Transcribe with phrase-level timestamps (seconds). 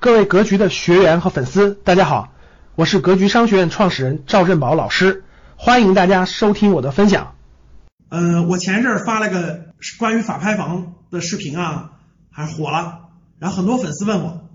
[0.00, 2.32] 各位格局的学员和粉丝，大家好，
[2.74, 5.24] 我是格局商学院创始人赵振宝老师，
[5.56, 7.34] 欢迎大家收听我的分享。
[8.08, 9.66] 呃，我前一阵发了个
[9.98, 11.90] 关于法拍房的视频啊，
[12.30, 14.48] 还火了，然后很多粉丝问我，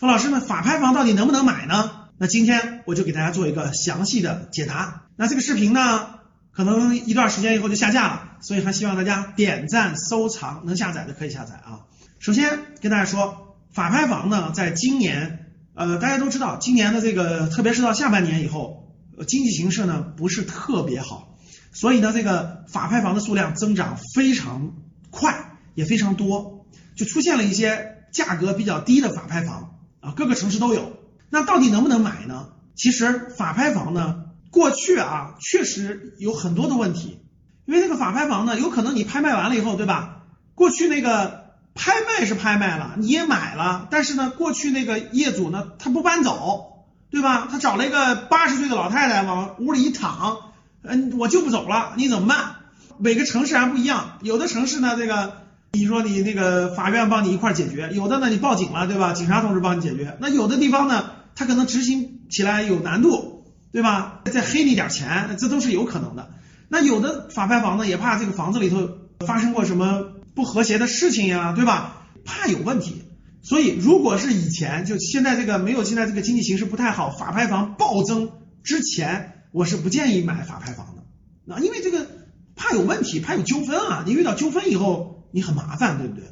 [0.00, 1.90] 说老师们，法拍房到底能不能买呢？
[2.16, 5.02] 那今天我就给大家做一个详细的解答。
[5.16, 6.06] 那这个视频呢，
[6.52, 11.84] 可能一段时间以后就下架了，所以还希望大家点赞收藏，能下载的可以下载啊。
[12.18, 13.42] 首先跟大家说。
[13.76, 21.36] 法拍房呢，在今年，呃，大家都知道，今年的这个，特别是到下半年以后，呃经济形势呢不是特别好，
[21.72, 24.72] 所以呢，这个法拍房的数量增长非常
[25.10, 26.64] 快，也非常多，
[26.96, 30.94] 就出现了一些价格比较低的法拍房啊，各个城市都有。
[31.28, 32.48] 那到底能不能买呢？
[32.76, 37.20] 其实法拍房呢，过去啊，确实有很多的问题，
[37.66, 40.22] 因为这个法拍房呢，有可能你拍卖完了以后，对吧？
[40.54, 41.44] 过去那个。
[41.76, 47.46] 拍卖是拍卖了，你也买了，但是呢，过去那个业主呢，他不搬走，对吧？
[47.50, 50.38] 他找了一个八十岁的老太太往屋里一躺，
[50.82, 52.56] 嗯，我就不走了，你怎么办？
[52.98, 55.34] 每个城市还不一样，有的城市呢，这个
[55.72, 59.12] 你说你那个法院帮你一块解决，有的呢你报警了，对吧？
[59.12, 60.16] 警察同志帮你解决。
[60.18, 64.22] 那有的地方呢，他可能执行起来有难度，对吧？
[64.24, 66.30] 再黑你点钱，这都是有可能的。
[66.68, 68.88] 那有的法拍房呢，也怕这个房子里头
[69.26, 70.15] 发生过什么。
[70.36, 72.06] 不和谐的事情呀，对吧？
[72.26, 73.02] 怕有问题，
[73.40, 78.30] 所以如果是以前，就现在这个没有现在这个经济形势不太好，法拍房暴增
[78.62, 81.04] 之前，我是不建议买法拍房的。
[81.46, 82.06] 那因为这个
[82.54, 86.24] 怕有问题，怕有纠纷啊，你遇到纠纷以后你很麻烦，对不对？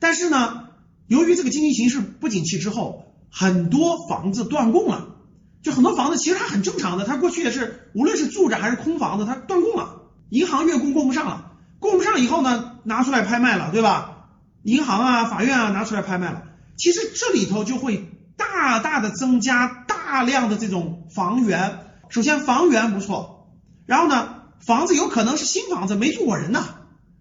[0.00, 0.64] 但是呢，
[1.06, 5.14] 由于这个经济形势不景气之后，很多房子断供了，
[5.62, 11.52] 就很多房子其实它很正常的，它过去也是无论是住着还是空房子，它断供了，银行月供供不上了。
[11.78, 14.28] 供不上以后呢，拿出来拍卖了，对吧？
[14.62, 16.42] 银行啊、法院啊拿出来拍卖了。
[16.76, 21.80] 其实这里头就会大大的增加大量的这种房源。
[22.08, 23.52] 首先房源不错，
[23.86, 26.64] 然后呢，房子有可能是新房子，没住过人呢，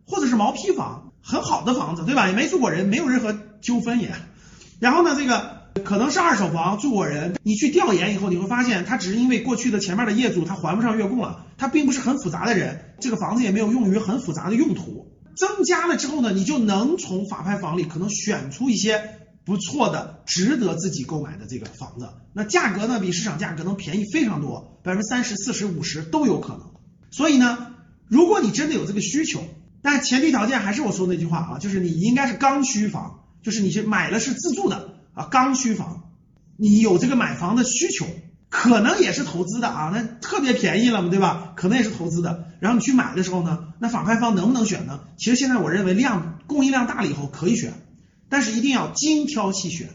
[0.08, 2.28] 或者是毛坯房，很好的房子，对吧？
[2.28, 4.14] 也没住过人，没有任何纠纷也。
[4.80, 5.55] 然后呢，这个。
[5.84, 15.12] 可能是二手房住过人，你去调研以后，你会发现他只是因为过去的前面的业主他还不上月供了，他并不是很复杂的人，这个房子也没有用于很复杂的用途。
[15.36, 26.72] 增加了之后呢，你就能从法拍房里可能选出一些不错的、值得自己购买的这个房子，那价格呢比市场价格能便宜非常多，百分之三十四十五十都有可能。
[27.12, 27.76] 所以呢，
[28.08, 29.44] 如果你真的有这个需求，
[29.82, 34.95] 但前提条件还是我说那句话啊，就是你应该是刚需房，就是你是买了是自住的。
[35.16, 36.12] 啊，刚需房，
[36.56, 38.06] 你有这个买房的需求，
[38.50, 41.54] 可能也是投资的啊，那特别便宜了嘛，对吧？
[41.56, 42.52] 可能也是投资的。
[42.60, 45.00] 然后你去买的时候呢，那法拍房能不能选呢？
[45.18, 47.74] 其实现在我认为量供应量大了以后可以选，
[48.30, 49.90] 但是一定要精挑细选。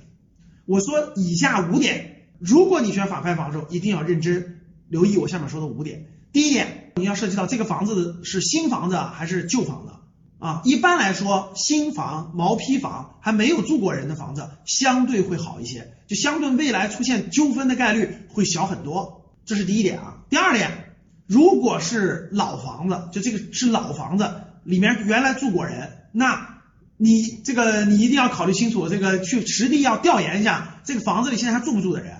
[0.66, 6.06] 我说以下五点，如果你选法拍房的时候，一定要认真留意我下面说的五点。
[6.32, 9.92] 第一点，你要涉及到这个房子是新房子还是旧房子。
[10.40, 19.30] 啊，一般来说，新房、毛坯房还没有住过人的房子，相对会好一些，就相对未来出现纠纷的概率会小很多。
[19.44, 20.16] 这是第一点啊。
[20.30, 20.94] 第二点，
[21.26, 24.32] 如果是老房子，就这个是老房子，
[24.64, 26.62] 里面原来住过人，那
[26.96, 32.14] 你这个你一定要考虑清楚，这个去实地要调研一下，这个房子里现在还住不住的人，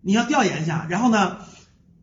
[0.00, 0.88] 你要调研一下。
[0.90, 1.38] 然后呢，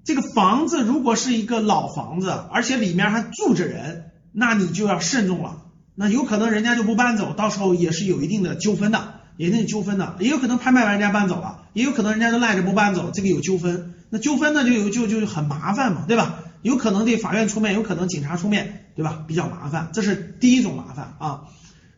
[0.06, 4.06] 这个房子如果是一个老房子，而且里面还住着人。
[4.40, 5.64] 那你就要慎重了，
[5.96, 16.40] 那有可能人家就不搬走，到时候也是有一定的纠纷的，一定纠纷的，也有可能拍卖完人家搬走了，也有可能人家就赖着不搬走，这个有纠纷，那纠纷呢就有就就很麻烦嘛，对吧？
[16.62, 19.26] 有可能得法院出面，有可能警察出面，对吧？
[19.28, 21.42] 比较麻烦，这是第一种麻烦啊。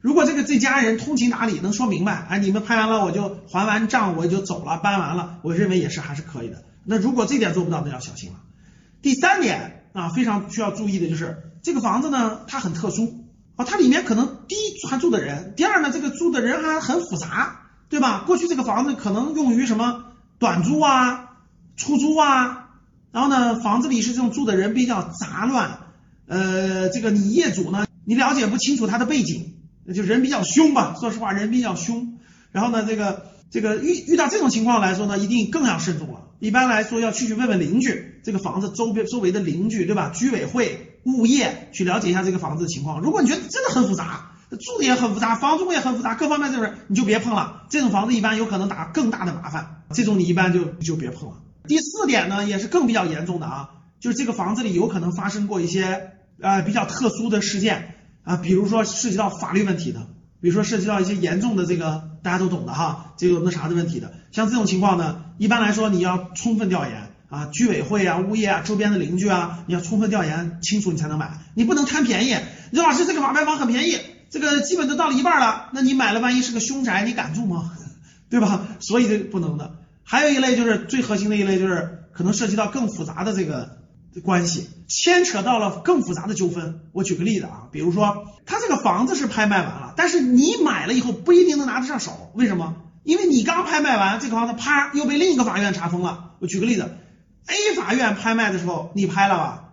[0.02, 6.64] 如果这个这家人通情达理，能说明白，哎，你们拍完了我就还完账我就走了，搬完了，我认为也是还是可以的。
[6.86, 8.40] 那如果这点做不到，那要小心了。
[9.04, 11.51] 第三点啊，非常需要注意的就是。
[11.62, 18.24] 这个房子呢，它很特殊啊，它里面可能第一还住的人，第二呢，这个住的人还很复杂，对吧？
[18.26, 20.06] 过去这个房子可能用于什么
[20.40, 21.38] 短租啊、
[21.76, 22.70] 出租啊，
[23.12, 25.80] 然后呢，房子里是这种住的人比较杂乱，
[26.28, 29.54] 呃，这个你业主呢，你了解不清楚他的背景，
[29.94, 32.18] 就人比较凶吧，说实话，人比较凶，
[32.52, 36.22] 然后呢，这个这个遇遇到这种情况来说呢，一定更要慎重了。
[36.40, 40.10] 一般来说，要去去问问邻居，这个房子周边周围的邻居，对吧？
[40.10, 40.91] 居委会。
[41.04, 43.02] 物业去了解一下这个房子的情况。
[43.02, 47.64] 如果你觉得真的很复杂，住的也很复杂，房租也很复杂，各方面就是你就别碰了。
[47.70, 51.38] 这种房子一般有可能打更大的麻烦，这种你一般就就别碰了。
[51.68, 53.70] 第四点呢，也是更比较严重的啊，
[54.00, 56.12] 就是这个房子里有可能发生过一些
[56.42, 60.08] 呃比较特殊的事件啊，比如说涉及到法律问题的，
[60.42, 64.12] 比如说涉及到一些严重的这个大家都懂的哈，这个那啥的问题的。
[64.32, 71.40] 像这种情况呢，一般来说你要充分调研啊，居委会啊、物业啊、周边的邻居啊，你要充分调研清楚，你才能买。
[71.56, 72.36] 你不能贪便宜。
[72.72, 73.98] 你说老师，这个法拍房很便宜，
[74.30, 77.72] 这个基本都到了一半了，那你买了，万一是个凶宅，你敢住吗？
[78.30, 78.68] 对吧？
[78.82, 79.76] 所以这不能的。
[80.04, 83.78] 还有一类就是最核心的一类，就是可能涉及到更复杂的这个
[84.26, 86.82] 关系，牵扯到了更复杂的纠纷。
[86.92, 92.76] 我举个例子啊，比如说他这个房子是拍卖完了，但是你买了以后不一定能拿得上手，为什么？
[93.04, 96.32] 因为你刚拍卖完这个房子，啪又被另一个法院查封了。
[96.40, 96.98] 我举个例子
[97.48, 99.70] ，A 法院拍卖的时候你拍了吧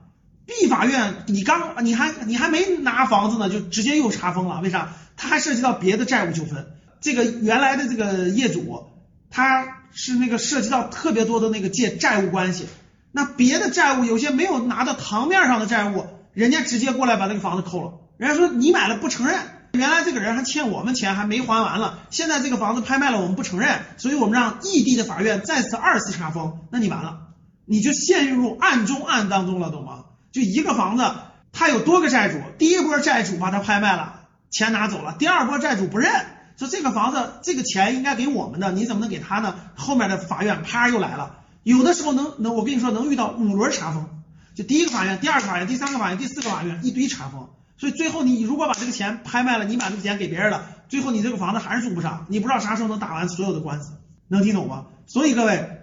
[0.47, 4.93] ，B 法院你刚你还你还没拿房子呢，就直接又查封了，为啥？
[5.17, 6.67] 它还涉及到别的债务纠纷，
[7.01, 8.87] 这个原来的这个业主
[9.31, 9.75] 他。
[9.91, 12.67] 是那个涉及到特别多的那个借债务关系，
[13.11, 17.95] 那别的债务有些没有拿到堂面上的债务，人家直接过来把那个房子扣了。
[18.19, 19.41] 人家说你买了不承认，
[19.73, 27.28] 原来这个人还欠我们钱还没还完了，现在这个房子拍卖了我们不承认，所以我们让异地的法院再次二次查封，那你完了，
[27.69, 30.07] 你就陷入暗中暗当中了，懂吗？
[30.33, 31.05] 就一个房子，
[31.53, 36.11] 他有多个债主，第一波债主把它拍卖了，钱拿走了，第二波债主不认。
[36.57, 39.55] 说这个房子这个钱应该给我们的，你怎么能给他呢？
[39.77, 44.09] 后面的法院啪又来了，有的时候能能我跟你说能遇到五轮查封，
[44.55, 53.93] 就第一个法院、第二个法院、第三个法院、第四个法院一堆查封，所以最后你如果把这个钱拍卖了，你把这个钱给别人了，最后你这个房子还是住不上，你不知道啥时候能打完所有的官司，
[54.27, 54.87] 能听懂吗？
[55.07, 55.78] 所以各位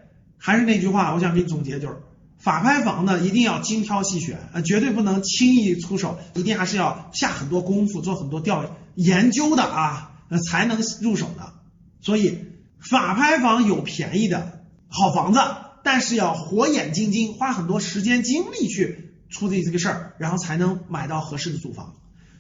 [0.45, 1.95] 还是那句话，我想给你总结就是，
[2.37, 10.11] 法拍房呢一定要精挑细选，呃绝对不能轻易出手，一定还是要下很多功夫，做很多调研究的啊。
[10.49, 11.53] 才能入手的，
[12.01, 12.39] 所以
[12.79, 15.39] 法拍房有便宜的好房子，
[15.83, 21.93] 但是要火眼金睛，花很多时间精力去处理这个事儿，然后才能买到合适的住房。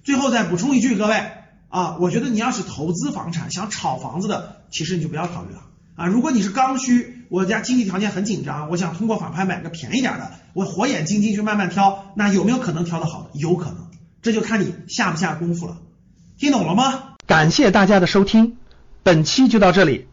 [0.03, 1.31] 最后再补充一句，各位
[1.69, 5.61] 啊，我觉得你要是投资房产想炒房子的，其实你就不要考虑了
[5.95, 6.07] 啊。
[6.07, 13.29] 如果你是刚需，我家经济条件很紧张，我想通过法拍买个便宜点的，我火眼金睛去慢慢挑，那有没有可能挑的好的？
[13.33, 13.87] 有可能，
[14.21, 15.77] 这就看你下不下功夫了。
[16.37, 17.15] 听懂了吗？
[17.25, 18.57] 感谢大家的收听，
[19.03, 20.07] 本期就到这里。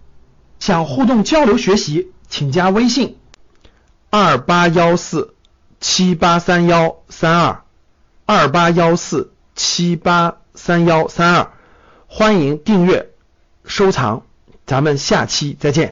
[0.60, 3.18] 想互动交流学习，请加微信
[4.10, 5.34] 二八幺四
[5.80, 7.64] 七八三幺三二
[8.26, 11.50] 二八幺四七八三幺三二，
[12.06, 13.10] 欢迎订阅
[13.64, 14.22] 收藏，
[14.64, 15.90] 咱们下期再见。